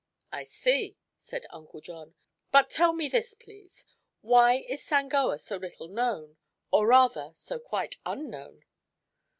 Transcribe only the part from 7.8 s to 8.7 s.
unknown?"